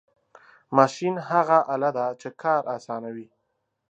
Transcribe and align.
ماشین 0.77 1.15
هغه 1.29 1.57
آله 1.73 1.91
ده 1.97 2.05
چې 2.21 2.29
کار 2.41 2.61
آسانوي. 2.77 3.27